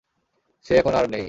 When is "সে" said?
0.65-0.73